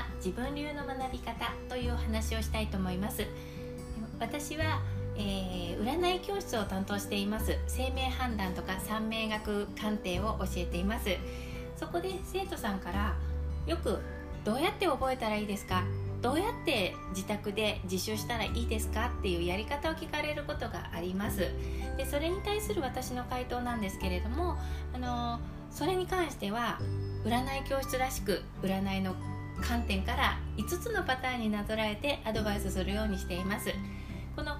[0.00, 3.26] は自分流の学び方というお話をしたいと思います。
[4.18, 4.80] 私は、
[5.16, 7.58] えー、占い教室を担当しています。
[7.66, 11.10] 生命判断とか三名学鑑定を教えています。
[11.76, 13.14] そこで生徒さんから
[13.66, 13.98] よく
[14.42, 15.84] どうやって覚えたらいいですか？
[16.22, 19.12] どうやって自宅で自習したらいいですか？
[19.18, 21.50] っていうやり方を聞かれることがあります。
[21.98, 24.56] でそれに対する私の回答なんですけれども
[24.94, 25.40] あの
[25.70, 26.78] それに関しては
[27.24, 29.14] 占い教室らしく占いの
[29.60, 33.70] 観点から5つのパターンになぞらえてアドバイスするようにしています。
[34.36, 34.56] この5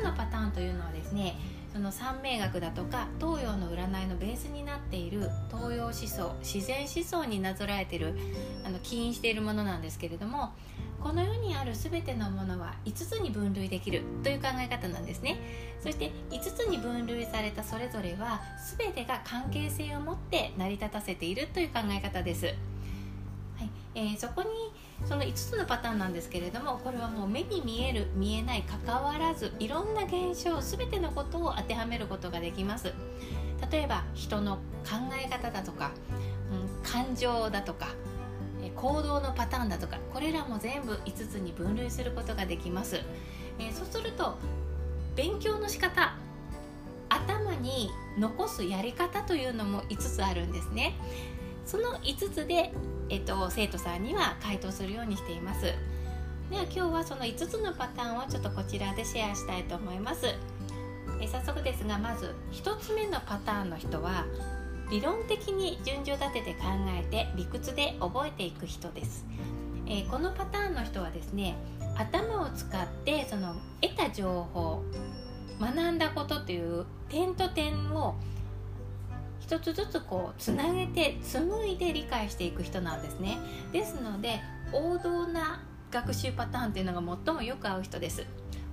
[0.00, 1.36] つのパターンというのはですね
[1.72, 8.18] その三名学だとか東洋の占いのベースになっている東洋思想自然思想になぞらえている
[8.64, 10.52] あの起因しているものなんですけれども
[11.00, 15.38] この世にある全てのものは5つに分類できるという考え方なんですね。
[15.82, 18.42] そして5つに分類されたそれぞれは
[18.76, 22.54] 全てが関係性を持って成り立たせているという考え方です、
[23.94, 24.48] えー、そこに
[25.08, 32.92] その5つのパターンなんですけれどもこれはもう目に見える見えない関わらずいろんな現象全てのことを当てはめることができます。
[33.70, 35.92] 例えば人の考え方だとか、
[36.50, 37.88] うん、感情だとか
[38.74, 43.02] 行動のパターンだとかこれらも全部5つに分類することができます、
[43.58, 44.38] えー、そうすると
[45.14, 46.14] 勉強の仕方
[47.10, 50.94] 頭に残すやり方というのも5つあるんですね。
[51.66, 52.72] その5つで、
[53.10, 55.62] えーと、生徒さんには回答するようにしています。
[55.62, 60.26] では今日はその5つのパターンをちょっとこちらでシェアしたいと思います。
[61.20, 64.24] え早速ですがまず1つ目のパターンの人は
[64.90, 66.66] 理論的に順序立てて考
[66.98, 69.24] えて理屈で覚えていく人です、
[69.86, 71.56] えー、このパターンの人はですね
[71.96, 74.82] 頭を使ってその得た情報
[75.60, 78.16] 学んだことという点と点を
[79.50, 83.36] 一つずつこうつなげて紡いで理解していく人なんですね。
[83.72, 84.40] ですので
[84.72, 88.24] 王道な学習パターンというのが最もよく合う人です。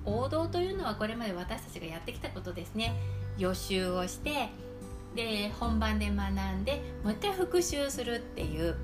[0.06, 2.94] 王道というのはこれまで私たちがやってきたことですね。
[3.40, 4.50] 予習をして
[5.16, 8.76] で本番で学んでもう一回復習するっていう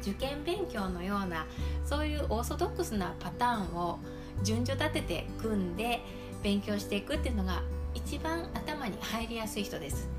[0.00, 1.46] 受験勉強のような
[1.84, 3.98] そういうオーソドックスなパターンを
[4.44, 5.98] 順序立てて組んで
[6.44, 10.17] 勉強していくっていうのが一番頭に入りやすい人です。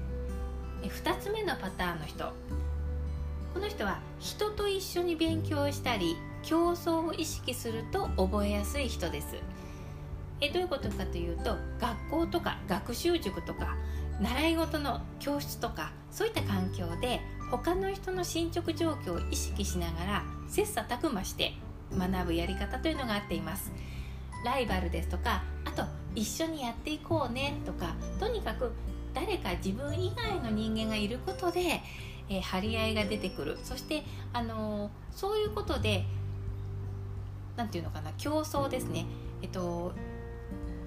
[0.88, 2.32] 2つ目のパターンの人。
[3.54, 9.36] この人は人と一緒に勉強したり競争を意識すると覚えやすい人です。
[10.42, 13.76] えどういうことかというと学校とか学習塾とか
[14.22, 17.20] 習い事の教室とかそういった環境で
[17.52, 21.54] 他の人の進捗状況を意識しながら切磋琢磨して
[21.92, 23.72] 学ぶやり方というのがあっています。
[24.46, 25.84] ライバルですとかあと
[26.16, 28.72] 一緒にやっていこうねとかとにかく
[29.14, 31.82] 誰か自分以外の人間がいることで、
[32.30, 33.58] えー、張り合いが出てくる。
[33.64, 34.04] そして、
[34.34, 36.06] あのー、そういうことで
[37.56, 39.06] 何て言うのかな競争ですね。
[39.42, 39.94] えっと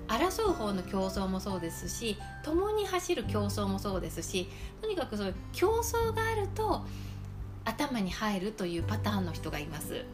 [0.09, 4.47] 争う方の競争もそうですし共に走る競争もそうですし
[4.83, 6.83] とにかくそういう競争があると
[7.65, 10.05] 頭に入るというパターンの人がいます。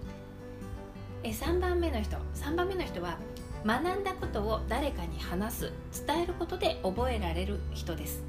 [1.25, 2.17] え3番目の人。
[2.35, 3.19] 3番目の人は
[3.65, 5.73] 学んだことを誰かに話す
[6.07, 8.23] 伝えることで覚えられる人です、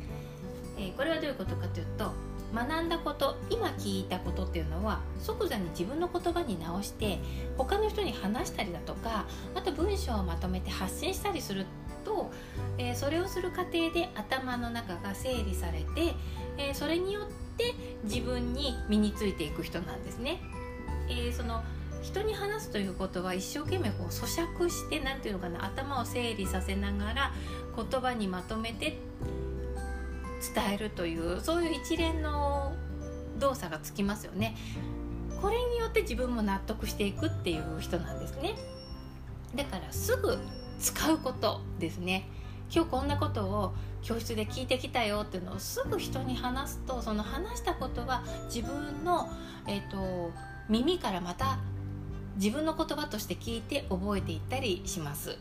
[0.78, 2.12] えこれはどういうことかというと
[2.53, 7.19] 学んだこと今聞いたことっていうのは即座に自分の言葉に直して
[7.57, 9.25] 他の人に話したりだとか
[9.56, 11.66] あと文章をまとめて発信したりする
[12.03, 12.31] と、
[12.78, 16.16] えー、それをする過程で頭の中が整理されて、
[16.57, 17.23] えー、それによっ
[17.57, 20.40] て自分に身についていく人なんですね。
[21.09, 21.63] えー、その
[22.02, 27.32] 人に話すということは一生懸命こう咀嚼して何て言うのかな頭を整理させながら
[27.76, 28.98] 言葉にまとめて
[30.56, 32.74] 伝えるというそういう一連の
[33.38, 34.56] 動作がつきますよね。
[35.42, 38.56] これによって自分も納得していくっていう人なんですね。
[39.56, 40.38] だからすぐ
[40.80, 42.28] 使うことですね。
[42.74, 48.23] 今日こんなことを教室で聞いてきたよっていうのをすぐ人に話すとその話したことは
[48.53, 49.29] 自分の、
[49.68, 50.32] えーと、
[50.70, 51.58] 耳からまた
[52.40, 55.38] 自分の言葉として聞いて覚えていったりします。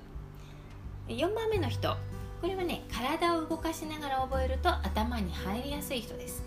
[1.06, 1.96] 4番目の人。
[2.40, 6.42] これはね体を動かしながら覚えると頭に入りやすい人です。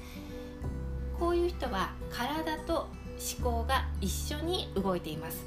[1.18, 2.90] こういう人は体と
[3.42, 5.46] 思考が一緒に動いています。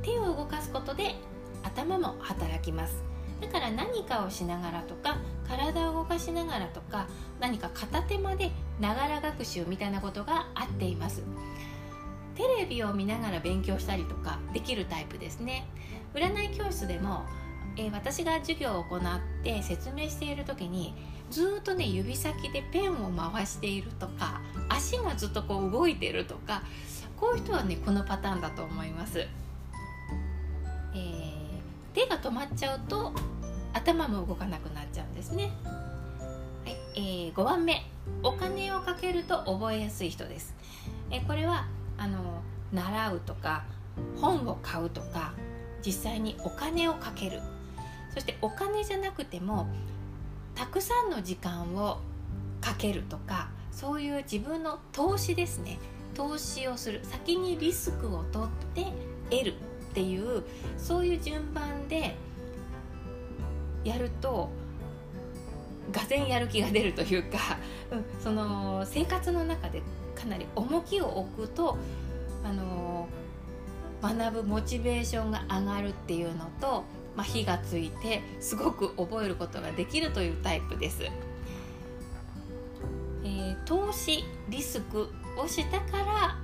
[0.00, 1.14] 手を動かすことで
[1.62, 2.96] 頭も働きます。
[3.42, 7.08] だから何かをしながらとか体を動かしながらとか
[7.40, 11.22] 何か片手間でながら学習みたいなことがあっています。
[12.36, 15.66] テレビを見ながら勉強したりとかできるタイプですね。
[16.14, 17.24] 占い教室でも
[17.76, 19.00] えー、私が授業を行っ
[19.42, 20.94] て説明している時に
[21.30, 26.62] ずっとね指先でペンを回しているとか足がずっとこう動いてるとか
[27.16, 30.98] こういう人はねこのパターンだと思います、えー、
[31.94, 33.12] 手が止まっちゃうと
[33.72, 35.50] 頭も動かなくなっちゃうんですね、
[36.64, 37.86] はいえー、5番目。
[38.22, 40.54] お金をかけると覚えやすい人です、
[41.10, 41.66] えー、これは
[41.98, 42.42] あの
[42.72, 43.64] 習うとか
[44.16, 45.34] 本を買うとか
[45.84, 47.40] 実際にお金をかける。
[48.14, 49.68] そしてお金じゃなくても
[50.54, 51.98] たくさんの時間を
[52.60, 55.78] かけるとかそういう自分の投資ですね。
[56.14, 57.00] 投資をする。
[57.04, 58.92] 先にリスクを取って
[59.30, 60.42] 得るっていう
[60.76, 62.14] そういう順番で
[63.84, 64.50] やると
[65.90, 67.58] がぜやる気が出るというか、
[67.90, 69.82] うん、その生活の中で
[70.22, 71.76] かなり重きを置くと
[72.44, 73.08] あの
[74.00, 76.84] 学ぶモチベーションが上がるっていうのと、
[77.16, 81.02] まあ、火がついてすごく覚えることができるというタイプです。
[83.24, 85.08] えー、投資リスク
[85.38, 86.36] をしたから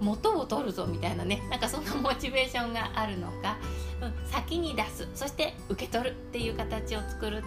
[0.00, 3.58] 元を取るぞみたいなねなんかそんなモチベーションがあるのか、
[4.02, 7.46] うん、先に出すそして受け取るっていう形を作ると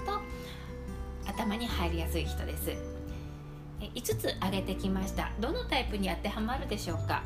[1.30, 2.93] 頭に入りやすい人です
[3.94, 5.32] 5つ挙げてきました。
[5.40, 7.24] どのタイプに当てはまるでしょうか？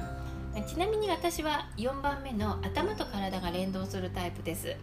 [0.67, 4.75] ちなみに私は4番目の頭と体が連動するタイプです、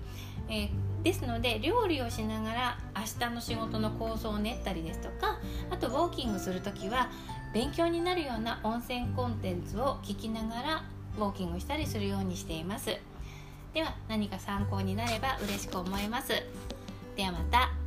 [0.49, 0.69] え、
[1.03, 5.41] ですので料理をしながら明日の仕事の構想を練ったりですとか
[5.71, 7.11] あとウォーキングする時は
[7.53, 10.85] 勉強になるような温泉コンテンツを聞きながら
[11.19, 12.97] ウォーキングしたりするようにしています。
[13.73, 16.33] では何か参考になれば嬉しく思います。
[17.17, 17.84] ではまた。